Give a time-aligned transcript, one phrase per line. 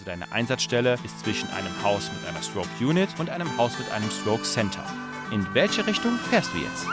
[0.00, 3.90] Also deine Einsatzstelle ist zwischen einem Haus mit einer Stroke Unit und einem Haus mit
[3.92, 4.82] einem Stroke Center.
[5.30, 6.86] In welche Richtung fährst du jetzt?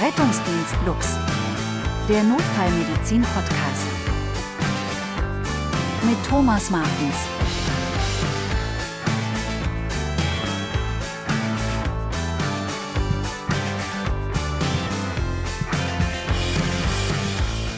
[0.00, 1.14] Rettungsdienst Lux.
[2.08, 3.86] Der Notfallmedizin-Podcast.
[6.06, 7.16] Mit Thomas Martens.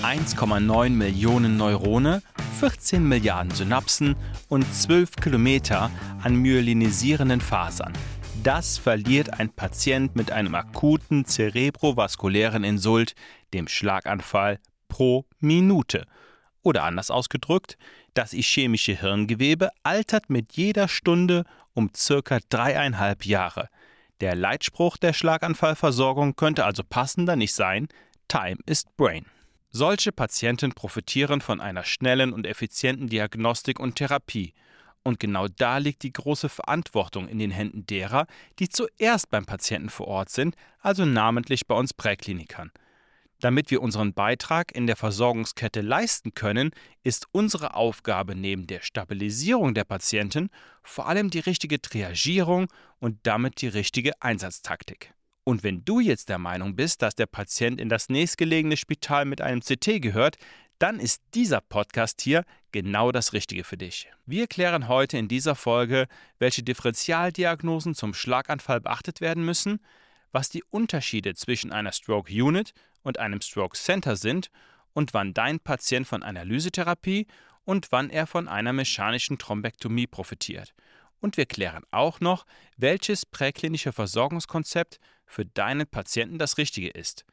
[0.03, 2.23] ,9 Millionen Neurone,
[2.61, 4.17] 14 Milliarden Synapsen
[4.51, 5.91] und 12 Kilometer
[6.23, 7.95] an myelinisierenden Fasern.
[8.43, 13.15] Das verliert ein Patient mit einem akuten zerebrovaskulären Insult,
[13.55, 16.05] dem Schlaganfall, pro Minute.
[16.61, 17.79] Oder anders ausgedrückt,
[18.13, 23.71] das ischämische Hirngewebe altert mit jeder Stunde um circa dreieinhalb Jahre.
[24.21, 27.89] Der Leitspruch der Schlaganfallversorgung könnte also passender nicht sein:
[28.29, 29.25] Time is Brain.
[29.73, 34.53] Solche Patienten profitieren von einer schnellen und effizienten Diagnostik und Therapie.
[35.05, 38.27] Und genau da liegt die große Verantwortung in den Händen derer,
[38.59, 42.73] die zuerst beim Patienten vor Ort sind, also namentlich bei uns Präklinikern.
[43.39, 46.73] Damit wir unseren Beitrag in der Versorgungskette leisten können,
[47.05, 50.51] ist unsere Aufgabe neben der Stabilisierung der Patienten
[50.83, 52.67] vor allem die richtige Triagierung
[52.99, 55.15] und damit die richtige Einsatztaktik.
[55.51, 59.41] Und wenn du jetzt der Meinung bist, dass der Patient in das nächstgelegene Spital mit
[59.41, 60.37] einem CT gehört,
[60.79, 64.09] dann ist dieser Podcast hier genau das Richtige für dich.
[64.27, 66.07] Wir klären heute in dieser Folge,
[66.39, 69.81] welche Differentialdiagnosen zum Schlaganfall beachtet werden müssen,
[70.31, 74.53] was die Unterschiede zwischen einer Stroke Unit und einem Stroke Center sind
[74.93, 77.27] und wann dein Patient von Analysetherapie
[77.65, 80.75] und wann er von einer mechanischen Thrombektomie profitiert.
[81.19, 82.47] Und wir klären auch noch,
[82.77, 85.01] welches präklinische Versorgungskonzept
[85.31, 87.25] für deinen Patienten das Richtige ist.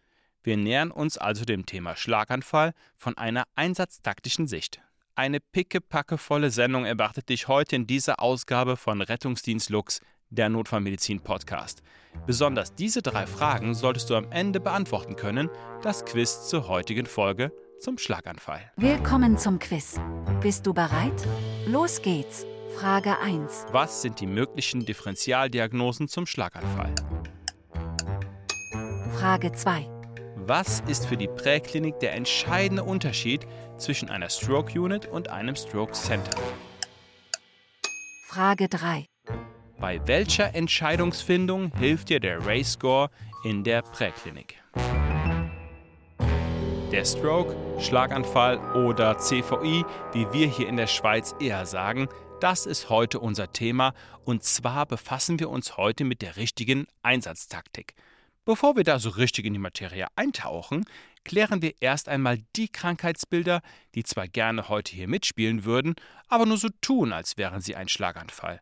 [0.43, 4.79] Wir nähern uns also dem Thema Schlaganfall von einer einsatztaktischen Sicht.
[5.15, 11.81] Eine pickepackevolle Sendung erwartet dich heute in dieser Ausgabe von Rettungsdienst Lux, der Notfallmedizin Podcast.
[12.25, 15.49] Besonders diese drei Fragen solltest du am Ende beantworten können.
[15.81, 18.71] Das Quiz zur heutigen Folge zum Schlaganfall.
[18.77, 19.99] Willkommen zum Quiz.
[20.41, 21.27] Bist du bereit?
[21.65, 22.45] Los geht's.
[22.75, 23.65] Frage 1.
[23.71, 26.93] Was sind die möglichen Differentialdiagnosen zum Schlaganfall?
[29.19, 29.89] Frage 2.
[30.35, 33.47] Was ist für die Präklinik der entscheidende Unterschied
[33.77, 36.37] zwischen einer Stroke Unit und einem Stroke Center?
[38.27, 39.07] Frage 3.
[39.79, 43.09] Bei welcher Entscheidungsfindung hilft dir der Ray Score
[43.43, 44.61] in der Präklinik?
[46.91, 49.83] Der Stroke, Schlaganfall oder CVI,
[50.13, 52.07] wie wir hier in der Schweiz eher sagen,
[52.39, 53.95] das ist heute unser Thema
[54.25, 57.95] und zwar befassen wir uns heute mit der richtigen Einsatztaktik.
[58.47, 60.85] Bevor wir da so richtig in die Materie eintauchen,
[61.25, 63.59] klären wir erst einmal die Krankheitsbilder,
[63.93, 65.95] die zwar gerne heute hier mitspielen würden,
[66.29, 68.61] aber nur so tun, als wären sie ein Schlaganfall.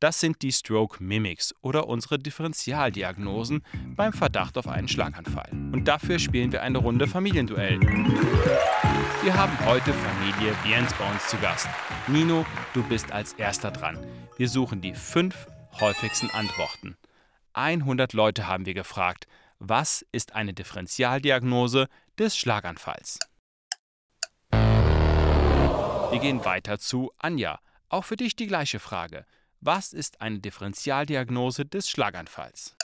[0.00, 3.62] Das sind die Stroke Mimics oder unsere Differentialdiagnosen
[3.94, 5.48] beim Verdacht auf einen Schlaganfall.
[5.52, 7.78] Und dafür spielen wir eine Runde Familienduell.
[7.78, 11.68] Wir haben heute Familie Biens bei uns zu Gast.
[12.08, 13.96] Nino, du bist als erster dran.
[14.36, 15.46] Wir suchen die fünf
[15.78, 16.96] häufigsten Antworten.
[17.52, 19.26] 100 Leute haben wir gefragt,
[19.58, 21.88] was ist eine Differentialdiagnose
[22.18, 23.18] des Schlaganfalls?
[24.50, 27.60] Wir gehen weiter zu Anja.
[27.88, 29.26] Auch für dich die gleiche Frage.
[29.60, 32.76] Was ist eine Differentialdiagnose des Schlaganfalls?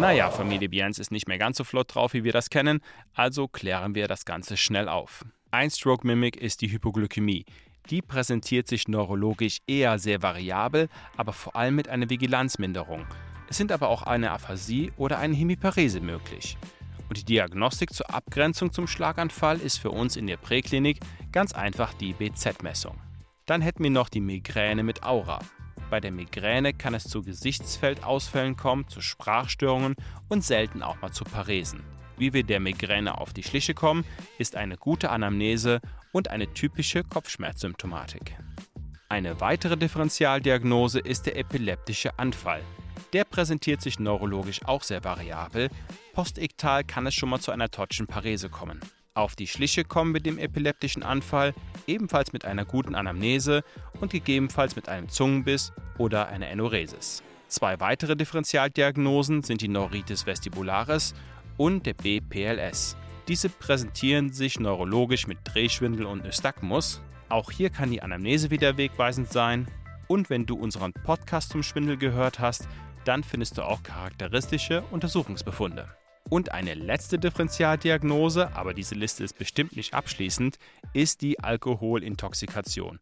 [0.00, 2.80] Naja, Familie Biens ist nicht mehr ganz so flott drauf, wie wir das kennen,
[3.14, 5.24] also klären wir das Ganze schnell auf.
[5.50, 7.44] Ein Stroke-Mimic ist die Hypoglykämie.
[7.90, 13.06] Die präsentiert sich neurologisch eher sehr variabel, aber vor allem mit einer Vigilanzminderung.
[13.48, 16.58] Es sind aber auch eine Aphasie oder eine Hemiparese möglich.
[17.08, 21.00] Und die Diagnostik zur Abgrenzung zum Schlaganfall ist für uns in der Präklinik
[21.32, 23.00] ganz einfach die BZ-Messung.
[23.46, 25.38] Dann hätten wir noch die Migräne mit Aura.
[25.88, 29.94] Bei der Migräne kann es zu Gesichtsfeldausfällen kommen, zu Sprachstörungen
[30.28, 31.82] und selten auch mal zu Paresen.
[32.18, 34.04] Wie wir der Migräne auf die Schliche kommen,
[34.38, 35.80] ist eine gute Anamnese
[36.12, 38.36] und eine typische Kopfschmerzsymptomatik.
[39.08, 42.60] Eine weitere Differentialdiagnose ist der epileptische Anfall.
[43.12, 45.70] Der präsentiert sich neurologisch auch sehr variabel.
[46.12, 48.80] Postiktal kann es schon mal zu einer Totschen Parese kommen
[49.18, 51.52] auf die Schliche kommen mit dem epileptischen Anfall,
[51.86, 53.64] ebenfalls mit einer guten Anamnese
[54.00, 57.22] und gegebenenfalls mit einem Zungenbiss oder einer Enuresis.
[57.48, 61.14] Zwei weitere Differentialdiagnosen sind die Neuritis vestibularis
[61.58, 62.96] und der BPLS.
[63.28, 67.02] Diese präsentieren sich neurologisch mit Drehschwindel und Nystagmus.
[67.28, 69.66] Auch hier kann die Anamnese wieder wegweisend sein.
[70.06, 72.66] Und wenn du unseren Podcast zum Schwindel gehört hast,
[73.04, 75.86] dann findest du auch charakteristische Untersuchungsbefunde.
[76.30, 80.58] Und eine letzte Differentialdiagnose, aber diese Liste ist bestimmt nicht abschließend,
[80.92, 82.98] ist die Alkoholintoxikation.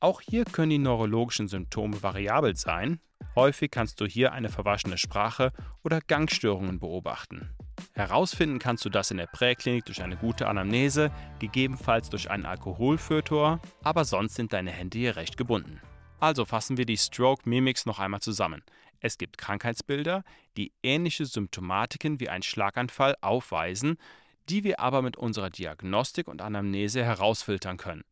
[0.00, 3.00] Auch hier können die neurologischen Symptome variabel sein.
[3.34, 5.52] Häufig kannst du hier eine verwaschene Sprache
[5.84, 7.50] oder Gangstörungen beobachten.
[7.94, 13.60] Herausfinden kannst du das in der Präklinik durch eine gute Anamnese, gegebenenfalls durch einen Alkoholfötor,
[13.82, 15.80] aber sonst sind deine Hände hier recht gebunden.
[16.18, 18.62] Also fassen wir die Stroke Mimics noch einmal zusammen.
[19.00, 20.22] Es gibt Krankheitsbilder,
[20.56, 23.96] die ähnliche Symptomatiken wie ein Schlaganfall aufweisen,
[24.48, 28.04] die wir aber mit unserer Diagnostik und Anamnese herausfiltern können.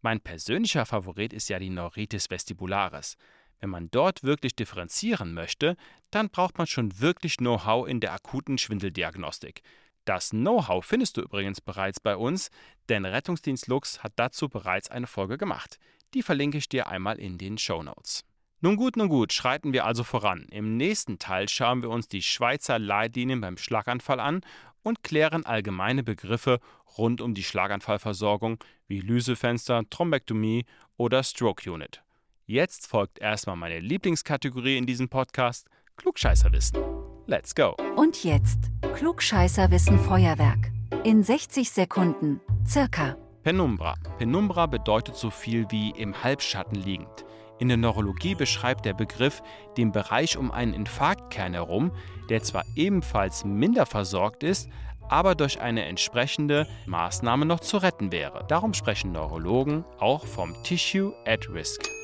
[0.00, 3.16] Mein persönlicher Favorit ist ja die Neuritis vestibularis.
[3.60, 5.76] Wenn man dort wirklich differenzieren möchte,
[6.10, 9.62] dann braucht man schon wirklich Know-how in der akuten Schwindeldiagnostik.
[10.04, 12.50] Das Know-how findest du übrigens bereits bei uns,
[12.88, 15.78] denn Rettungsdienst Lux hat dazu bereits eine Folge gemacht.
[16.14, 18.24] Die verlinke ich dir einmal in den Show Notes.
[18.60, 20.46] Nun gut, nun gut, schreiten wir also voran.
[20.50, 24.40] Im nächsten Teil schauen wir uns die Schweizer Leitlinien beim Schlaganfall an
[24.82, 26.58] und klären allgemeine Begriffe
[26.96, 30.64] rund um die Schlaganfallversorgung wie Lysefenster, Thrombektomie
[30.96, 32.02] oder Stroke Unit.
[32.50, 35.68] Jetzt folgt erstmal meine Lieblingskategorie in diesem Podcast,
[35.98, 36.82] Klugscheißerwissen.
[37.26, 37.76] Let's go!
[37.94, 40.72] Und jetzt Klugscheißerwissen Feuerwerk.
[41.04, 43.18] In 60 Sekunden, circa.
[43.42, 43.96] Penumbra.
[44.16, 47.26] Penumbra bedeutet so viel wie im Halbschatten liegend.
[47.58, 49.42] In der Neurologie beschreibt der Begriff
[49.76, 51.92] den Bereich um einen Infarktkern herum,
[52.30, 54.70] der zwar ebenfalls minder versorgt ist,
[55.10, 58.46] aber durch eine entsprechende Maßnahme noch zu retten wäre.
[58.48, 61.97] Darum sprechen Neurologen auch vom Tissue at Risk.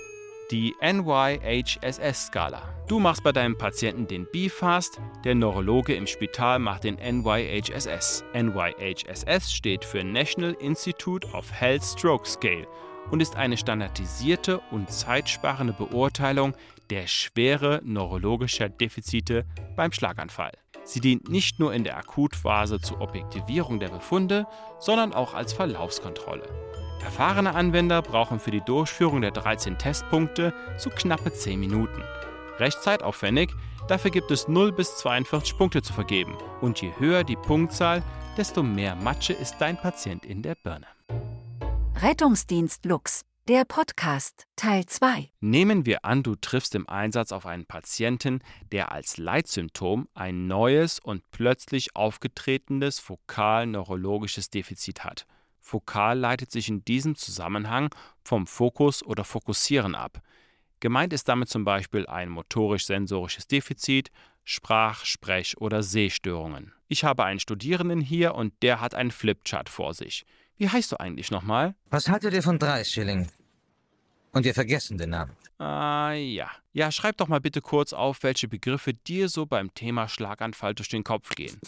[0.50, 2.62] Die NYHSS-Skala.
[2.86, 8.24] Du machst bei deinem Patienten den BFAST, der Neurologe im Spital macht den NYHSS.
[8.34, 12.66] NYHSS steht für National Institute of Health Stroke Scale
[13.10, 16.54] und ist eine standardisierte und zeitsparende Beurteilung
[16.90, 20.52] der Schwere neurologischer Defizite beim Schlaganfall.
[20.84, 24.46] Sie dient nicht nur in der Akutphase zur Objektivierung der Befunde,
[24.78, 26.46] sondern auch als Verlaufskontrolle.
[27.04, 32.02] Erfahrene Anwender brauchen für die Durchführung der 13 Testpunkte so knappe 10 Minuten.
[32.58, 33.50] Recht zeitaufwendig,
[33.88, 36.34] dafür gibt es 0 bis 42 Punkte zu vergeben.
[36.62, 38.02] Und je höher die Punktzahl,
[38.38, 40.86] desto mehr Matsche ist dein Patient in der Birne.
[42.00, 45.30] Rettungsdienst Lux, der Podcast, Teil 2.
[45.40, 48.40] Nehmen wir an, du triffst im Einsatz auf einen Patienten,
[48.72, 55.26] der als Leitsymptom ein neues und plötzlich aufgetretenes fokal-neurologisches Defizit hat.
[55.64, 57.88] Fokal leitet sich in diesem Zusammenhang
[58.22, 60.20] vom Fokus oder Fokussieren ab.
[60.78, 64.10] Gemeint ist damit zum Beispiel ein motorisch-sensorisches Defizit,
[64.44, 66.72] Sprach-, Sprech- oder Sehstörungen.
[66.88, 70.26] Ich habe einen Studierenden hier und der hat einen Flipchart vor sich.
[70.58, 71.74] Wie heißt du eigentlich nochmal?
[71.88, 73.28] Was haltet ihr von drei Schilling?
[74.32, 75.32] Und wir vergessen den Namen.
[75.58, 76.50] Ah, ja.
[76.74, 80.90] Ja, schreib doch mal bitte kurz auf, welche Begriffe dir so beim Thema Schlaganfall durch
[80.90, 81.58] den Kopf gehen.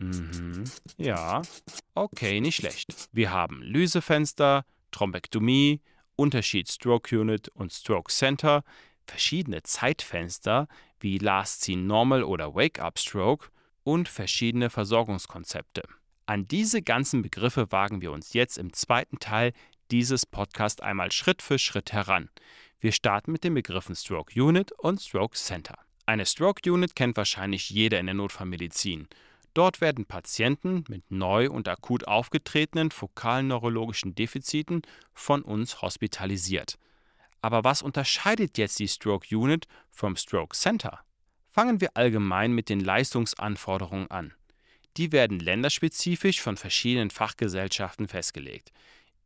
[0.00, 0.64] Mhm.
[0.96, 1.42] Ja.
[1.94, 3.08] Okay, nicht schlecht.
[3.12, 5.80] Wir haben Lysefenster, Thrombektomie,
[6.16, 8.64] Unterschied Stroke Unit und Stroke Center,
[9.06, 10.68] verschiedene Zeitfenster
[11.00, 13.48] wie Last Seen Normal oder Wake Up Stroke
[13.84, 15.82] und verschiedene Versorgungskonzepte.
[16.26, 19.52] An diese ganzen Begriffe wagen wir uns jetzt im zweiten Teil
[19.90, 22.30] dieses Podcasts einmal Schritt für Schritt heran.
[22.78, 25.76] Wir starten mit den Begriffen Stroke Unit und Stroke Center.
[26.06, 29.08] Eine Stroke Unit kennt wahrscheinlich jeder in der Notfallmedizin.
[29.54, 34.82] Dort werden Patienten mit neu und akut aufgetretenen fokalen neurologischen Defiziten
[35.12, 36.78] von uns hospitalisiert.
[37.42, 41.00] Aber was unterscheidet jetzt die Stroke Unit vom Stroke Center?
[41.48, 44.32] Fangen wir allgemein mit den Leistungsanforderungen an.
[44.96, 48.70] Die werden länderspezifisch von verschiedenen Fachgesellschaften festgelegt.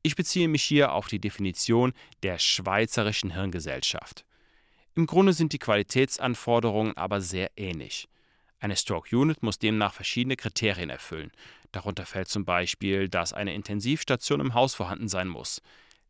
[0.02, 4.24] Ich beziehe mich hier auf die Definition der Schweizerischen Hirngesellschaft.
[4.94, 8.08] Im Grunde sind die Qualitätsanforderungen aber sehr ähnlich.
[8.60, 11.32] Eine Stroke Unit muss demnach verschiedene Kriterien erfüllen.
[11.72, 15.60] Darunter fällt zum Beispiel, dass eine Intensivstation im Haus vorhanden sein muss,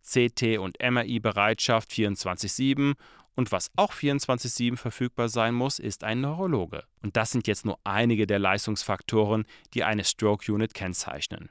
[0.05, 2.95] CT- und MRI-Bereitschaft 24-7
[3.35, 6.85] und was auch 24-7 verfügbar sein muss, ist ein Neurologe.
[7.03, 11.51] Und das sind jetzt nur einige der Leistungsfaktoren, die eine Stroke Unit kennzeichnen.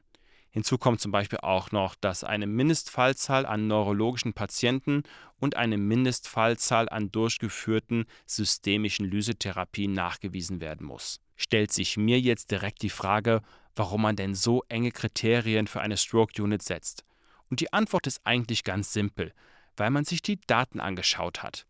[0.53, 5.01] Hinzu kommt zum Beispiel auch noch, dass eine Mindestfallzahl an neurologischen Patienten
[5.39, 11.19] und eine Mindestfallzahl an durchgeführten systemischen Lysetherapien nachgewiesen werden muss.
[11.35, 13.41] Stellt sich mir jetzt direkt die Frage,
[13.75, 17.03] warum man denn so enge Kriterien für eine Stroke Unit setzt.
[17.49, 19.33] Und die Antwort ist eigentlich ganz simpel,
[19.75, 21.65] weil man sich die Daten angeschaut hat.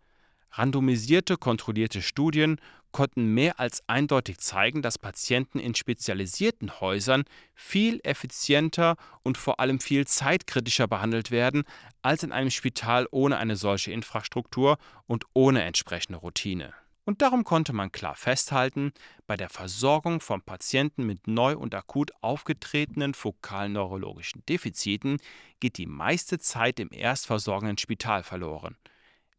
[0.51, 2.59] Randomisierte, kontrollierte Studien
[2.93, 9.81] konnten mehr als eindeutig zeigen, dass Patienten in spezialisierten Häusern viel effizienter und vor allem
[9.81, 11.63] viel zeitkritischer behandelt werden
[12.01, 16.73] als in einem Spital ohne eine solche Infrastruktur und ohne entsprechende Routine.
[17.05, 18.93] Und darum konnte man klar festhalten,
[19.27, 25.17] bei der Versorgung von Patienten mit neu und akut aufgetretenen fokalen neurologischen Defiziten
[25.59, 28.77] geht die meiste Zeit im erstversorgenden Spital verloren.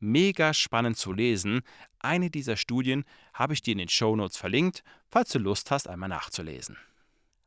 [0.05, 1.63] Mega spannend zu lesen.
[1.99, 6.11] Eine dieser Studien habe ich dir in den Shownotes verlinkt, falls du Lust hast, einmal
[6.11, 6.77] nachzulesen.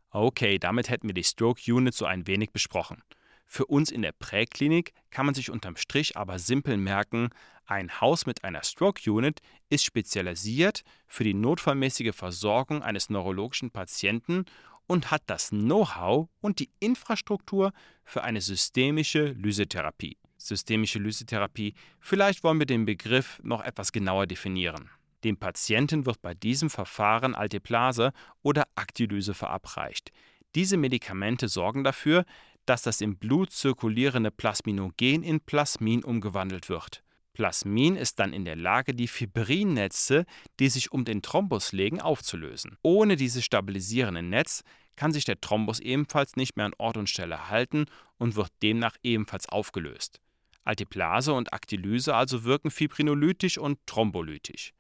[0.09, 3.03] Okay, damit hätten wir die Stroke Unit so ein wenig besprochen.
[3.45, 7.29] Für uns in der Präklinik kann man sich unterm Strich aber simpel merken,
[7.67, 14.45] ein Haus mit einer Stroke Unit ist spezialisiert für die notfallmäßige Versorgung eines neurologischen Patienten
[14.87, 17.71] und hat das Know-how und die Infrastruktur
[18.03, 20.17] für eine systemische Lysetherapie.
[20.37, 24.89] Systemische Lysetherapie, vielleicht wollen wir den Begriff noch etwas genauer definieren.
[25.23, 28.11] Dem Patienten wird bei diesem Verfahren Alteplase
[28.43, 30.11] oder Aktilyse verabreicht.
[30.55, 32.23] Diese Medikamente sorgen dafür,
[32.65, 37.03] dass das im Blut zirkulierende Plasminogen in Plasmin umgewandelt wird.
[37.33, 40.25] Plasmin ist dann in der Lage, die Fibrinnetze,
[40.59, 42.77] die sich um den Thrombus legen, aufzulösen.
[42.81, 44.63] Ohne dieses stabilisierende Netz
[44.95, 47.85] kann sich der Thrombus ebenfalls nicht mehr an Ort und Stelle halten
[48.17, 50.19] und wird demnach ebenfalls aufgelöst.
[50.67, 54.73] Altiplase und Aktilyse also wirken fibrinolytisch und thrombolytisch.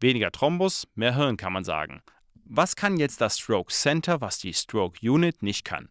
[0.00, 2.02] Weniger Thrombus, mehr Hirn kann man sagen.
[2.44, 5.88] Was kann jetzt das Stroke Center, was die Stroke Unit nicht kann?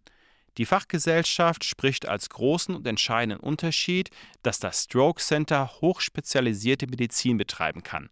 [0.58, 4.10] Die Fachgesellschaft spricht als großen und entscheidenden Unterschied,
[4.44, 8.10] dass das Stroke Center hochspezialisierte Medizin betreiben kann.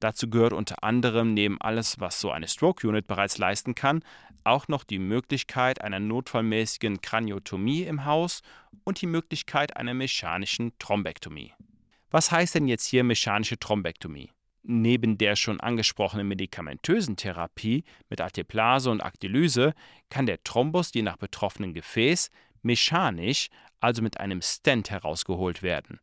[0.00, 4.02] Dazu gehört unter anderem neben alles, was so eine Stroke Unit bereits leisten kann,
[4.44, 8.42] auch noch die Möglichkeit einer notfallmäßigen Kraniotomie im Haus
[8.84, 11.52] und die Möglichkeit einer mechanischen Thrombektomie.
[12.10, 14.30] Was heißt denn jetzt hier mechanische Thrombektomie?
[14.62, 19.74] Neben der schon angesprochenen medikamentösen Therapie mit Alteplase und Aktilyse
[20.10, 22.30] kann der Thrombus je nach betroffenen Gefäß
[22.62, 23.48] mechanisch,
[23.80, 26.00] also mit einem Stent herausgeholt werden.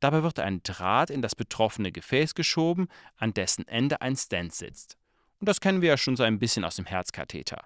[0.00, 4.98] Dabei wird ein Draht in das betroffene Gefäß geschoben, an dessen Ende ein Stent sitzt.
[5.40, 7.64] Und das kennen wir ja schon so ein bisschen aus dem Herzkatheter.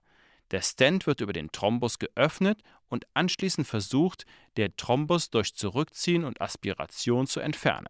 [0.50, 4.24] Der Stent wird über den Thrombus geöffnet und anschließend versucht,
[4.56, 7.88] der Thrombus durch Zurückziehen und Aspiration zu entfernen.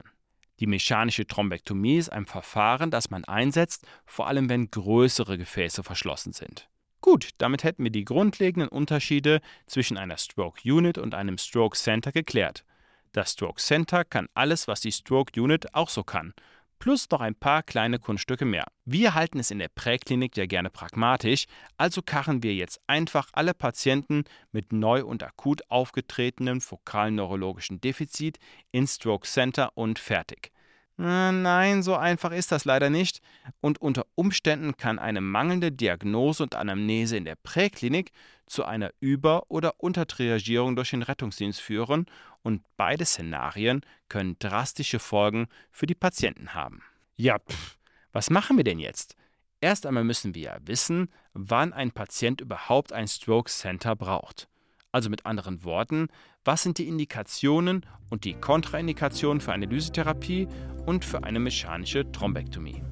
[0.59, 6.33] Die mechanische Thrombektomie ist ein Verfahren, das man einsetzt, vor allem wenn größere Gefäße verschlossen
[6.33, 6.69] sind.
[7.01, 12.11] Gut, damit hätten wir die grundlegenden Unterschiede zwischen einer Stroke Unit und einem Stroke Center
[12.11, 12.65] geklärt.
[13.13, 16.35] Das Stroke Center kann alles, was die Stroke Unit auch so kann
[16.79, 18.67] plus noch ein paar kleine Kunststücke mehr.
[18.85, 23.55] Wir halten es in der Präklinik ja gerne pragmatisch, also karren wir jetzt einfach alle
[23.55, 28.39] Patienten mit neu und akut aufgetretenem fokalen neurologischen Defizit
[28.73, 30.53] ins Stroke Center und fertig.
[31.01, 33.21] Nein, so einfach ist das leider nicht.
[33.61, 38.11] Und unter Umständen kann eine mangelnde Diagnose und Anamnese in der Präklinik
[38.47, 42.07] zu einer Über- oder Untertriagierung durch den Rettungsdienst führen
[42.43, 46.83] und beide Szenarien können drastische Folgen für die Patienten haben.
[47.17, 47.79] Ja, pff,
[48.13, 49.17] was machen wir denn jetzt?
[49.61, 54.49] Erst einmal müssen wir ja wissen, wann ein Patient überhaupt ein Stroke Center braucht.
[54.93, 56.09] Also mit anderen Worten,
[56.45, 60.49] was sind die Indikationen und die Kontraindikationen für eine Lysetherapie
[60.87, 62.83] und für eine mechanische Thrombektomie?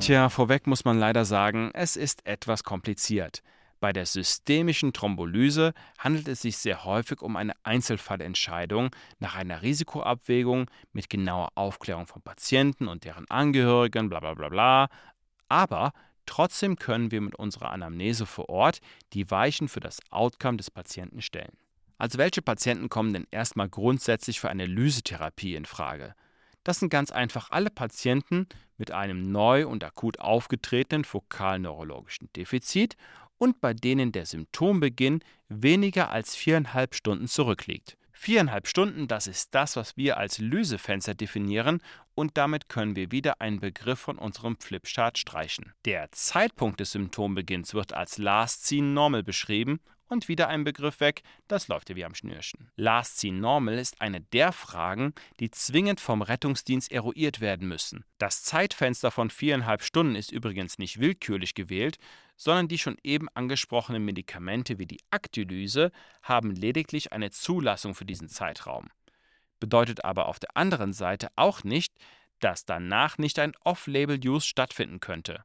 [0.00, 3.42] Tja, vorweg muss man leider sagen, es ist etwas kompliziert.
[3.84, 8.88] Bei der systemischen Thrombolyse handelt es sich sehr häufig um eine Einzelfallentscheidung
[9.18, 14.88] nach einer Risikoabwägung mit genauer Aufklärung von Patienten und deren Angehörigen, bla bla bla bla.
[15.50, 15.92] Aber
[16.24, 18.78] Trotzdem können wir mit unserer Anamnese vor Ort
[19.12, 21.52] die Weichen für das Outcome des Patienten stellen.
[21.98, 26.14] Also welche Patienten kommen denn erstmal grundsätzlich für eine Lysetherapie in Frage?
[26.62, 28.48] Das sind ganz einfach alle Patienten
[28.78, 32.96] mit einem neu und akut aufgetretenen fokalneurologischen Defizit
[33.38, 37.96] und bei denen der Symptombeginn weniger als viereinhalb Stunden zurückliegt.
[38.12, 41.82] Viereinhalb Stunden, das ist das, was wir als Lysefenster definieren
[42.14, 45.72] und damit können wir wieder einen Begriff von unserem Flipchart streichen.
[45.84, 51.22] Der Zeitpunkt des Symptombeginns wird als Last Seen Normal beschrieben und wieder ein Begriff weg,
[51.48, 52.70] das läuft ja wie am Schnürchen.
[52.76, 58.04] Last Seen Normal ist eine der Fragen, die zwingend vom Rettungsdienst eruiert werden müssen.
[58.18, 61.98] Das Zeitfenster von viereinhalb Stunden ist übrigens nicht willkürlich gewählt,
[62.36, 65.92] sondern die schon eben angesprochenen Medikamente wie die Aktilyse
[66.22, 68.88] haben lediglich eine Zulassung für diesen Zeitraum.
[69.60, 71.94] Bedeutet aber auf der anderen Seite auch nicht,
[72.40, 75.44] dass danach nicht ein Off-Label-Use stattfinden könnte.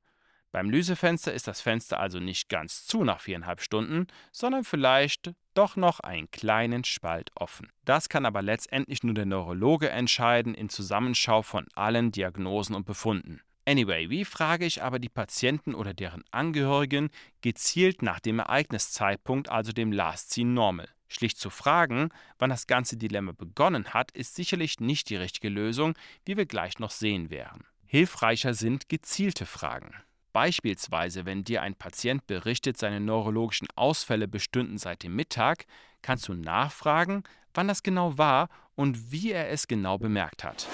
[0.51, 5.75] Beim Lysefenster ist das Fenster also nicht ganz zu nach viereinhalb Stunden, sondern vielleicht doch
[5.75, 7.71] noch einen kleinen Spalt offen.
[7.85, 13.41] Das kann aber letztendlich nur der Neurologe entscheiden in Zusammenschau von allen Diagnosen und Befunden.
[13.65, 17.09] Anyway, wie frage ich aber die Patienten oder deren Angehörigen
[17.41, 20.89] gezielt nach dem Ereigniszeitpunkt, also dem Last Seen Normal?
[21.07, 25.93] Schlicht zu fragen, wann das ganze Dilemma begonnen hat, ist sicherlich nicht die richtige Lösung,
[26.25, 27.65] wie wir gleich noch sehen werden.
[27.85, 29.93] Hilfreicher sind gezielte Fragen.
[30.39, 35.65] Beispielsweise, wenn dir ein Patient berichtet, seine neurologischen Ausfälle bestünden seit dem Mittag,
[36.01, 40.65] kannst du nachfragen, wann das genau war und wie er es genau bemerkt hat.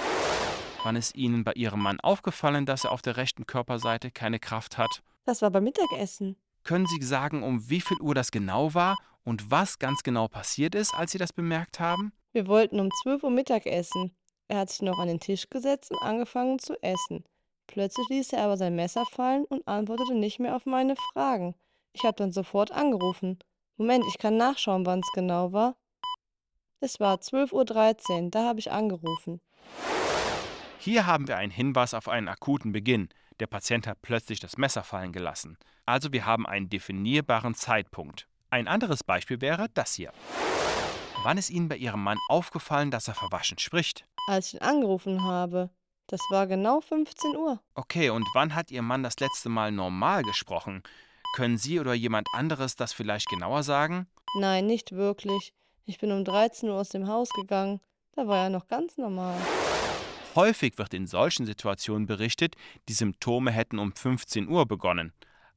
[0.84, 4.78] Wann ist Ihnen bei Ihrem Mann aufgefallen, dass er auf der rechten Körperseite keine Kraft
[4.78, 5.02] hat?
[5.26, 6.36] Das war beim Mittagessen.
[6.64, 10.76] Können Sie sagen, um wie viel Uhr das genau war und was ganz genau passiert
[10.76, 12.14] ist, als Sie das bemerkt haben?
[12.34, 14.16] Wir wollten um 12 Uhr Mittag essen.
[14.48, 17.24] Er hat sich noch an den Tisch gesetzt und angefangen zu essen.
[17.68, 21.56] Plötzlich ließ er aber sein Messer fallen und antwortete nicht mehr auf meine Fragen.
[21.94, 23.40] Ich habe dann sofort angerufen.
[23.78, 25.76] Moment, ich kann nachschauen, wann es genau war.
[26.80, 27.54] Es war 12.13
[28.26, 29.42] Uhr, da habe ich angerufen.
[30.78, 33.10] Hier haben wir einen Hinweis auf einen akuten Beginn.
[33.40, 35.58] Der Patient hat plötzlich das Messer fallen gelassen.
[35.86, 38.28] Also wir haben einen definierbaren Zeitpunkt.
[38.50, 40.12] Ein anderes Beispiel wäre das hier.
[41.24, 44.06] Wann ist Ihnen bei Ihrem Mann aufgefallen, dass er verwaschen spricht?
[44.28, 45.70] Als ich ihn angerufen habe.
[46.08, 47.60] Das war genau 15 Uhr.
[47.74, 50.84] Okay, und wann hat Ihr Mann das letzte Mal normal gesprochen?
[51.36, 54.08] Können Sie oder jemand anderes das vielleicht genauer sagen?
[54.38, 55.54] Nein, nicht wirklich.
[55.86, 57.82] Ich bin um 13 Uhr aus dem Haus gegangen.
[58.16, 59.36] Da war er noch ganz normal.
[60.36, 62.56] Häufig wird in solchen Situationen berichtet,
[62.88, 65.14] die Symptome hätten um 15 Uhr begonnen.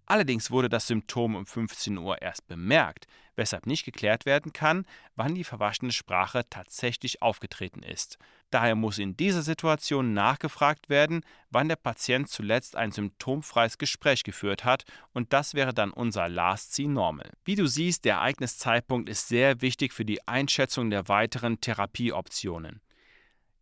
[0.06, 3.06] Allerdings wurde das Symptom um 15 Uhr erst bemerkt,
[3.38, 4.84] weshalb nicht geklärt werden kann,
[5.16, 8.18] wann die verwaschene Sprache tatsächlich aufgetreten ist.
[8.50, 14.64] Daher muss in dieser Situation nachgefragt werden, wann der Patient zuletzt ein symptomfreies Gespräch geführt
[14.64, 17.30] hat, und das wäre dann unser Last C Normal.
[17.44, 22.80] Wie du siehst, der Ereigniszeitpunkt ist sehr wichtig für die Einschätzung der weiteren Therapieoptionen.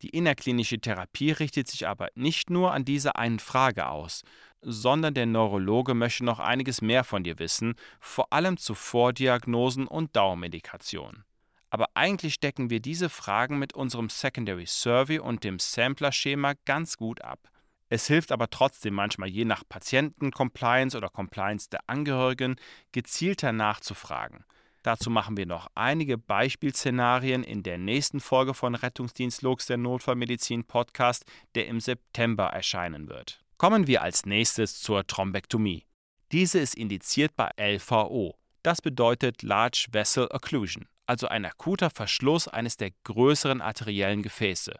[0.03, 4.23] Die innerklinische Therapie richtet sich aber nicht nur an diese einen Frage aus,
[4.61, 10.15] sondern der Neurologe möchte noch einiges mehr von dir wissen, vor allem zu Vordiagnosen und
[10.17, 11.25] Dauermedikation.
[11.71, 17.23] Aber eigentlich decken wir diese Fragen mit unserem Secondary Survey und dem Sampler-Schema ganz gut
[17.23, 17.51] ab.
[17.89, 22.57] Es hilft aber trotzdem manchmal je nach Patienten-Compliance oder Compliance der Angehörigen
[22.93, 24.45] gezielter nachzufragen.
[24.87, 30.63] Dazu machen wir noch einige Beispielszenarien in der nächsten Folge von Rettungsdienst Lux, der Notfallmedizin
[30.63, 31.25] Podcast,
[31.57, 33.41] der im September erscheinen wird.
[33.57, 35.87] Kommen wir als nächstes zur Thrombektomie.
[36.31, 38.37] Diese ist indiziert bei LVO.
[38.63, 44.79] Das bedeutet Large Vessel Occlusion, also ein akuter Verschluss eines der größeren arteriellen Gefäße.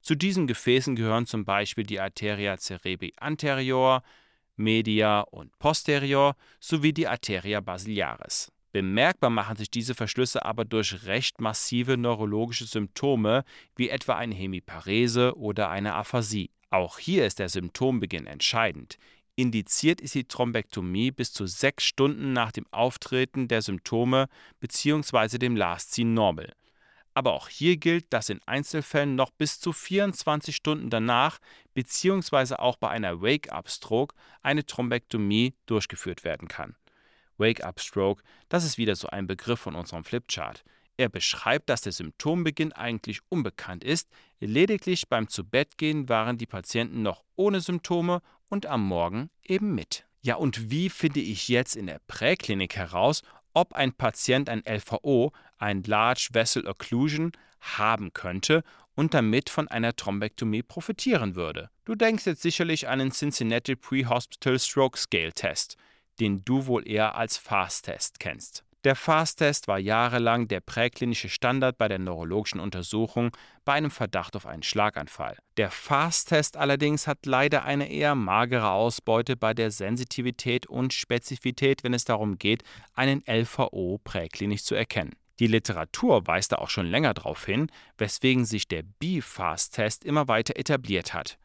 [0.00, 4.02] Zu diesen Gefäßen gehören zum Beispiel die Arteria cerebri anterior,
[4.56, 8.50] media und posterior sowie die Arteria basilaris.
[8.76, 13.42] Bemerkbar machen sich diese Verschlüsse aber durch recht massive neurologische Symptome,
[13.74, 16.50] wie etwa eine Hemiparese oder eine Aphasie.
[16.68, 18.98] Auch hier ist der Symptombeginn entscheidend.
[19.34, 24.28] Indiziert ist die Thrombektomie bis zu sechs Stunden nach dem Auftreten der Symptome
[24.60, 25.38] bzw.
[25.38, 26.52] dem Last Seen Normal.
[27.14, 31.38] Aber auch hier gilt, dass in Einzelfällen noch bis zu 24 Stunden danach
[31.72, 32.56] bzw.
[32.56, 36.76] auch bei einer Wake-up-Stroke eine Thrombektomie durchgeführt werden kann.
[37.38, 40.64] Wake-up-Stroke, das ist wieder so ein Begriff von unserem Flipchart.
[40.96, 44.08] Er beschreibt, dass der Symptombeginn eigentlich unbekannt ist,
[44.40, 50.06] lediglich beim Zubettgehen waren die Patienten noch ohne Symptome und am Morgen eben mit.
[50.22, 53.22] Ja, und wie finde ich jetzt in der Präklinik heraus,
[53.52, 58.62] ob ein Patient ein LVO, ein Large Vessel Occlusion, haben könnte
[58.94, 61.70] und damit von einer Thrombektomie profitieren würde?
[61.84, 65.76] Du denkst jetzt sicherlich an den Cincinnati Pre-Hospital Stroke Scale Test
[66.20, 68.66] den du wohl eher als FAST-Test kennst.
[68.86, 74.46] Der FAST-Test war jahrelang der präklinische Standard bei der neurologischen Untersuchung bei einem Verdacht auf
[74.46, 75.36] einen Schlaganfall.
[75.56, 81.94] Der FAST-Test allerdings hat leider eine eher magere Ausbeute bei der Sensitivität und Spezifität, wenn
[81.94, 82.62] es darum geht,
[82.94, 85.16] einen LVO präklinisch zu erkennen.
[85.40, 90.56] Die Literatur weist da auch schon länger darauf hin, weswegen sich der B-Fast-Test immer weiter
[90.56, 91.38] etabliert hat.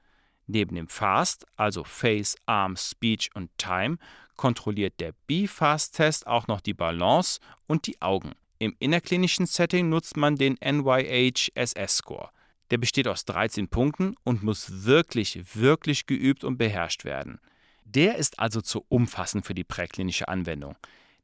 [0.46, 3.98] Neben dem FAST, also Face, Arm, Speech und Time,
[4.42, 8.32] kontrolliert der B-Fast-Test auch noch die Balance und die Augen.
[8.58, 12.32] Im innerklinischen Setting nutzt man den NYH-SS-Score.
[12.72, 17.40] Der besteht aus 13 Punkten und muss wirklich, wirklich geübt und beherrscht werden.
[17.86, 20.76] Der ist also zu umfassend für die präklinische Anwendung.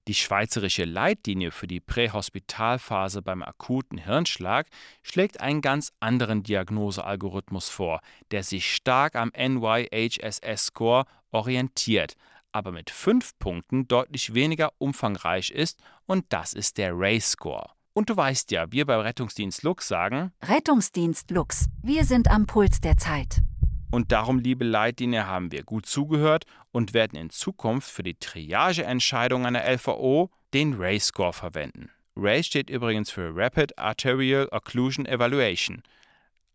[0.08, 4.68] Die schweizerische Leitlinie für die Prähospitalphase beim akuten Hirnschlag
[5.02, 12.16] schlägt einen ganz anderen Diagnosealgorithmus vor, der sich stark am NYHSS-Score orientiert,
[12.58, 17.70] aber mit fünf Punkten deutlich weniger umfangreich ist und das ist der Ray-Score.
[17.94, 22.82] Und du weißt ja, wir bei Rettungsdienst Lux sagen Rettungsdienst Lux, wir sind am Puls
[22.82, 23.42] der Zeit.
[23.92, 29.46] Und darum, liebe Leitlinie, haben wir gut zugehört und werden in Zukunft für die Triageentscheidung
[29.46, 31.92] einer LVO den Ray-Score verwenden.
[32.16, 35.84] RACE steht übrigens für Rapid Arterial Occlusion Evaluation,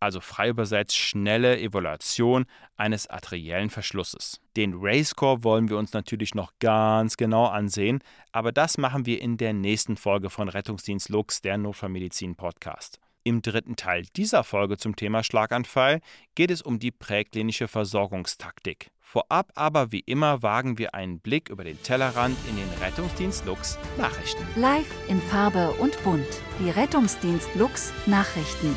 [0.03, 4.39] also frei übersetzt schnelle Evaluation eines arteriellen Verschlusses.
[4.55, 9.37] Den RACE-Score wollen wir uns natürlich noch ganz genau ansehen, aber das machen wir in
[9.37, 12.99] der nächsten Folge von Rettungsdienst Lux, der Notfallmedizin-Podcast.
[13.25, 16.01] Im dritten Teil dieser Folge zum Thema Schlaganfall
[16.35, 18.91] geht es um die präklinische Versorgungstaktik.
[18.99, 23.77] Vorab aber wie immer wagen wir einen Blick über den Tellerrand in den Rettungsdienst Lux
[23.97, 24.43] Nachrichten.
[24.55, 26.25] Live in Farbe und bunt.
[26.59, 28.75] Die Rettungsdienst Lux Nachrichten.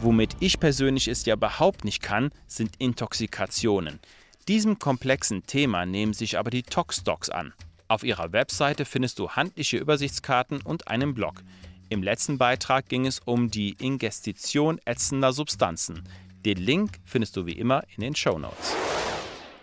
[0.00, 3.98] Womit ich persönlich es ja überhaupt nicht kann, sind Intoxikationen.
[4.46, 7.52] Diesem komplexen Thema nehmen sich aber die Toxdocs an.
[7.88, 11.42] Auf ihrer Webseite findest du handliche Übersichtskarten und einen Blog.
[11.88, 16.04] Im letzten Beitrag ging es um die Ingestition ätzender Substanzen.
[16.44, 18.76] Den Link findest du wie immer in den Show Notes.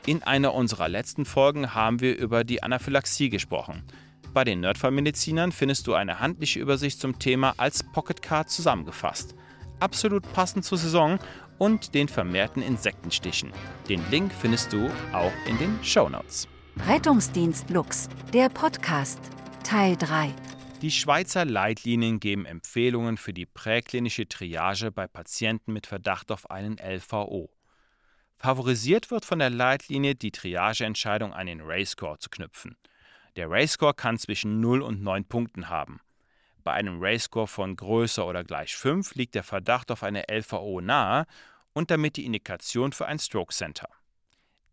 [0.06, 3.84] In einer unserer letzten Folgen haben wir über die Anaphylaxie gesprochen.
[4.34, 9.34] Bei den Nerdfallmedizinern findest du eine handliche Übersicht zum Thema als Pocketcard zusammengefasst.
[9.80, 11.20] Absolut passend zur Saison
[11.58, 13.52] und den vermehrten Insektenstichen.
[13.90, 16.48] Den Link findest du auch in den Show Notes.
[16.88, 19.20] Rettungsdienst Lux, der Podcast,
[19.64, 20.34] Teil 3.
[20.82, 26.78] Die Schweizer Leitlinien geben Empfehlungen für die präklinische Triage bei Patienten mit Verdacht auf einen
[26.78, 27.50] LVO.
[28.38, 32.76] Favorisiert wird von der Leitlinie, die Triageentscheidung an den Ray-Score zu knüpfen.
[33.38, 36.02] Der Ray-Score kann zwischen 0 und 9 Punkten haben.
[36.66, 41.28] Bei einem Ray-Score von größer oder gleich 5 liegt der Verdacht auf eine LVO nahe
[41.74, 43.88] und damit die Indikation für ein Stroke Center.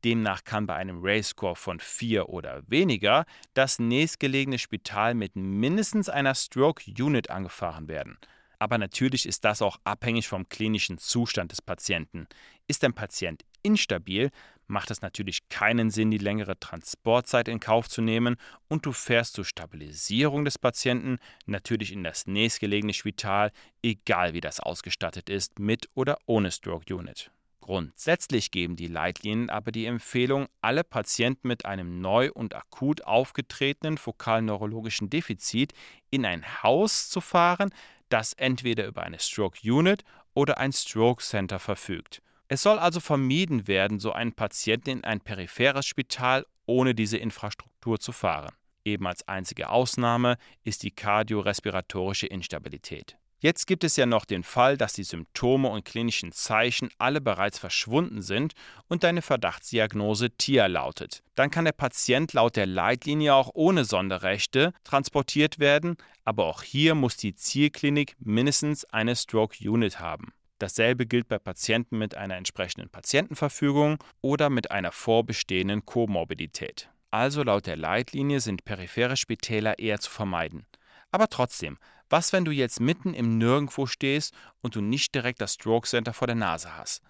[0.03, 6.35] Demnach kann bei einem Ray-Score von 4 oder weniger das nächstgelegene Spital mit mindestens einer
[6.35, 8.17] Stroke Unit angefahren werden.
[8.59, 12.27] Aber natürlich ist das auch abhängig vom klinischen Zustand des Patienten.
[12.69, 14.31] Ist ein Patient instabil,
[14.66, 18.37] macht es natürlich keinen Sinn, die längere Transportzeit in Kauf zu nehmen
[18.68, 24.61] und du fährst zur Stabilisierung des Patienten natürlich in das nächstgelegene Spital, egal wie das
[24.61, 27.31] ausgestattet ist, mit oder ohne Stroke Unit.
[27.62, 33.98] Grundsätzlich geben die Leitlinien aber die Empfehlung, alle Patienten mit einem neu und akut aufgetretenen
[33.98, 35.72] fokalen neurologischen Defizit
[36.11, 37.70] in ein Haus zu fahren,
[38.09, 40.03] das entweder über eine Stroke Unit
[40.35, 42.20] oder ein Stroke Center verfügt.
[42.53, 47.99] Es soll also vermieden werden, so einen Patienten in ein peripheres Spital ohne diese Infrastruktur
[47.99, 48.53] zu fahren.
[48.85, 53.17] Eben als einzige Ausnahme ist die kardiorespiratorische Instabilität.
[53.38, 57.59] Jetzt gibt es ja noch den Fall, dass die Symptome und klinischen Zeichen alle bereits
[57.59, 58.53] verschwunden sind
[58.87, 61.23] und deine Verdachtsdiagnose TIA lautet.
[61.35, 66.95] Dann kann der Patient laut der Leitlinie auch ohne Sonderrechte transportiert werden, aber auch hier
[66.95, 70.35] muss die Zielklinik mindestens eine Stroke Unit haben.
[70.62, 76.88] Dasselbe gilt bei Patienten mit einer entsprechenden Patientenverfügung oder mit einer vorbestehenden Komorbidität.
[77.11, 80.64] Also laut der Leitlinie sind periphere Spitäler eher zu vermeiden.
[81.11, 85.55] Aber trotzdem, was, wenn du jetzt mitten im Nirgendwo stehst und du nicht direkt das
[85.55, 87.03] Stroke Center vor der Nase hast?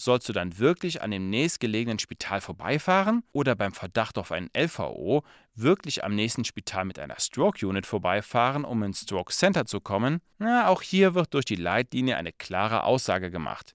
[0.00, 5.24] Sollst du dann wirklich an dem nächstgelegenen Spital vorbeifahren oder beim Verdacht auf einen LVO
[5.54, 10.22] wirklich am nächsten Spital mit einer Stroke Unit vorbeifahren, um ins Stroke Center zu kommen?
[10.38, 13.74] Na, auch hier wird durch die Leitlinie eine klare Aussage gemacht.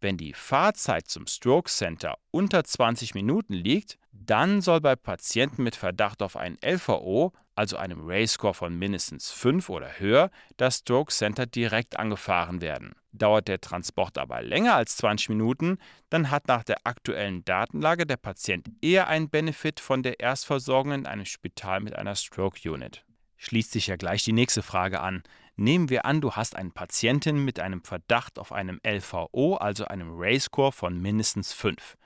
[0.00, 5.76] Wenn die Fahrzeit zum Stroke Center unter 20 Minuten liegt, dann soll bei Patienten mit
[5.76, 11.46] Verdacht auf einen LVO also einem Ray-Score von mindestens 5 oder höher, das Stroke Center
[11.46, 12.94] direkt angefahren werden.
[13.12, 15.78] Dauert der Transport aber länger als 20 Minuten,
[16.10, 21.06] dann hat nach der aktuellen Datenlage der Patient eher einen Benefit von der Erstversorgung in
[21.06, 23.04] einem Spital mit einer Stroke Unit.
[23.38, 25.22] Schließt sich ja gleich die nächste Frage an.
[25.56, 30.10] Nehmen wir an, du hast einen Patienten mit einem Verdacht auf einem LVO, also einem
[30.12, 31.96] Ray-Score von mindestens 5.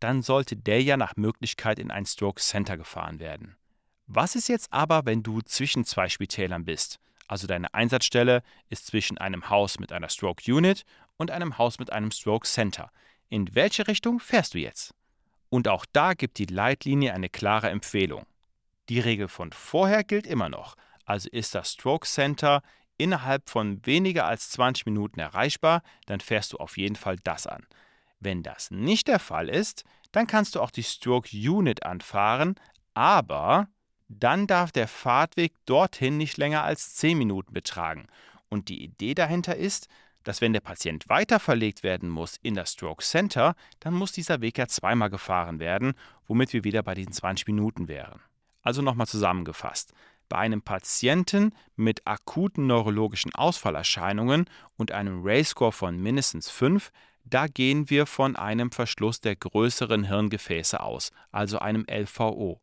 [0.00, 3.56] Dann sollte der ja nach Möglichkeit in ein Stroke Center gefahren werden.
[4.06, 7.00] Was ist jetzt aber, wenn du zwischen zwei Spitälern bist?
[7.26, 10.84] Also deine Einsatzstelle ist zwischen einem Haus mit einer Stroke Unit
[11.16, 12.90] und einem Haus mit einem Stroke Center.
[13.28, 14.94] In welche Richtung fährst du jetzt?
[15.48, 18.26] Und auch da gibt die Leitlinie eine klare Empfehlung.
[18.88, 22.62] Die Regel von vorher gilt immer noch, also ist das Stroke Center
[22.98, 27.66] innerhalb von weniger als 20 Minuten erreichbar, dann fährst du auf jeden Fall das an.
[28.20, 32.54] Wenn das nicht der Fall ist, dann kannst du auch die Stroke Unit anfahren,
[32.94, 33.68] aber
[34.08, 38.06] dann darf der Fahrtweg dorthin nicht länger als 10 Minuten betragen.
[38.48, 39.88] Und die Idee dahinter ist,
[40.26, 44.40] dass wenn der Patient weiter verlegt werden muss in das Stroke Center, dann muss dieser
[44.40, 45.94] Weg ja zweimal gefahren werden,
[46.26, 48.20] womit wir wieder bei diesen 20 Minuten wären.
[48.62, 49.92] Also nochmal zusammengefasst.
[50.28, 56.90] Bei einem Patienten mit akuten neurologischen Ausfallerscheinungen und einem Ray-Score von mindestens 5,
[57.24, 62.60] da gehen wir von einem Verschluss der größeren Hirngefäße aus, also einem LVO.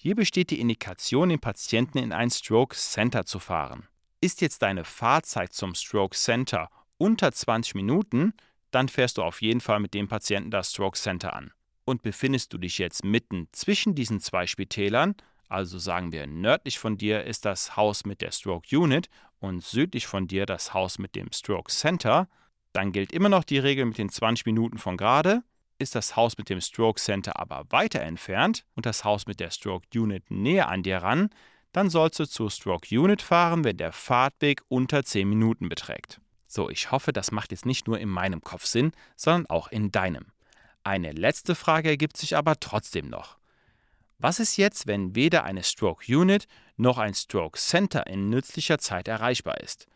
[0.00, 3.88] Hier besteht die Indikation, den Patienten in ein Stroke Center zu fahren.
[4.20, 8.32] Ist jetzt deine Fahrzeit zum Stroke Center unter 20 Minuten,
[8.70, 11.50] dann fährst du auf jeden Fall mit dem Patienten das Stroke Center an.
[11.84, 15.16] Und befindest du dich jetzt mitten zwischen diesen zwei Spitälern,
[15.48, 20.06] also sagen wir nördlich von dir ist das Haus mit der Stroke Unit und südlich
[20.06, 22.28] von dir das Haus mit dem Stroke Center,
[22.72, 25.42] dann gilt immer noch die Regel mit den 20 Minuten von gerade.
[25.80, 29.50] Ist das Haus mit dem Stroke Center aber weiter entfernt und das Haus mit der
[29.50, 31.30] Stroke Unit näher an dir ran,
[31.72, 36.20] dann sollst du zur Stroke Unit fahren, wenn der Fahrtweg unter 10 Minuten beträgt.
[36.48, 39.92] So, ich hoffe, das macht jetzt nicht nur in meinem Kopf Sinn, sondern auch in
[39.92, 40.26] deinem.
[40.82, 43.36] Eine letzte Frage ergibt sich aber trotzdem noch.
[44.18, 49.06] Was ist jetzt, wenn weder eine Stroke Unit noch ein Stroke Center in nützlicher Zeit
[49.06, 49.86] erreichbar ist?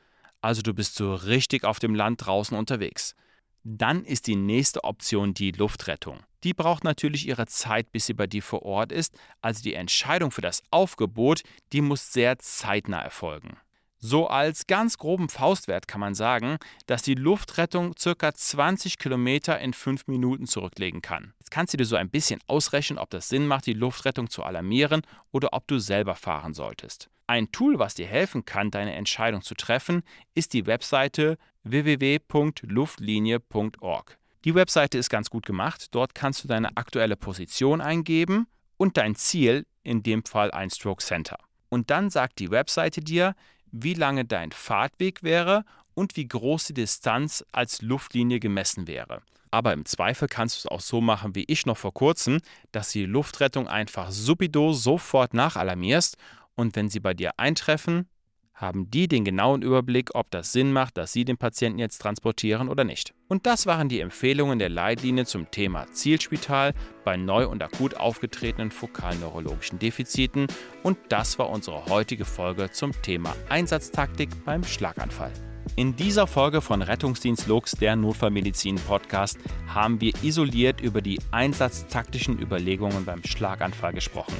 [0.40, 3.16] Also du bist so richtig auf dem Land draußen unterwegs.
[3.64, 6.20] Dann ist die nächste Option die Luftrettung.
[6.42, 10.32] Die braucht natürlich ihre Zeit, bis sie bei dir vor Ort ist, also die Entscheidung
[10.32, 13.56] für das Aufgebot, die muss sehr zeitnah erfolgen.
[14.04, 18.34] So als ganz groben Faustwert kann man sagen, dass die Luftrettung ca.
[18.34, 21.32] 20 Kilometer in 5 Minuten zurücklegen kann.
[21.38, 24.42] Jetzt kannst du dir so ein bisschen ausrechnen, ob das Sinn macht, die Luftrettung zu
[24.42, 27.11] alarmieren oder ob du selber fahren solltest.
[27.26, 30.02] Ein Tool, was dir helfen kann, deine Entscheidung zu treffen,
[30.34, 34.18] ist die Webseite www.luftlinie.org.
[34.44, 35.94] Die Webseite ist ganz gut gemacht.
[35.94, 41.04] Dort kannst du deine aktuelle Position eingeben und dein Ziel, in dem Fall ein Stroke
[41.04, 41.38] Center.
[41.68, 43.34] Und dann sagt die Webseite dir,
[43.70, 49.22] wie lange dein Fahrtweg wäre und wie groß die Distanz als Luftlinie gemessen wäre.
[49.50, 52.40] Aber im Zweifel kannst du es auch so machen wie ich noch vor kurzem,
[52.72, 56.16] dass die Luftrettung einfach subido sofort nachalarmierst
[56.54, 58.08] und wenn sie bei dir eintreffen,
[58.54, 62.68] haben die den genauen Überblick, ob das Sinn macht, dass sie den Patienten jetzt transportieren
[62.68, 63.12] oder nicht.
[63.28, 66.72] Und das waren die Empfehlungen der Leitlinie zum Thema Zielspital
[67.04, 70.46] bei neu und akut aufgetretenen fokalneurologischen Defiziten
[70.82, 75.32] und das war unsere heutige Folge zum Thema Einsatztaktik beim Schlaganfall.
[75.76, 79.38] In dieser Folge von Rettungsdienst Lux, der Notfallmedizin-Podcast,
[79.68, 84.34] haben wir isoliert über die einsatztaktischen Überlegungen beim Schlaganfall gesprochen.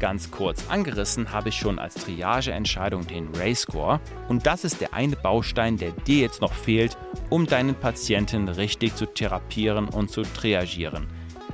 [0.00, 5.16] Ganz kurz angerissen habe ich schon als Triageentscheidung den Ray-Score und das ist der eine
[5.16, 6.96] Baustein, der dir jetzt noch fehlt,
[7.30, 11.06] um deinen Patienten richtig zu therapieren und zu triagieren.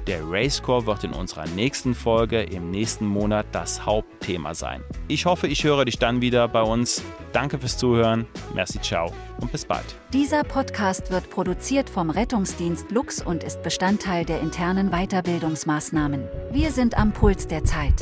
[0.06, 4.82] Der Ray-Score wird in unserer nächsten Folge im nächsten Monat das Hauptthema sein.
[5.08, 7.04] Ich hoffe, ich höre dich dann wieder bei uns.
[7.32, 8.26] Danke fürs Zuhören.
[8.54, 9.84] Merci, ciao und bis bald.
[10.12, 16.24] Dieser Podcast wird produziert vom Rettungsdienst Lux und ist Bestandteil der internen Weiterbildungsmaßnahmen.
[16.50, 17.94] Wir sind am Puls der Zeit.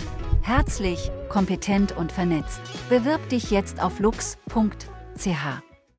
[0.49, 2.63] Herzlich, kompetent und vernetzt.
[2.89, 5.68] Bewirb dich jetzt auf lux.ch.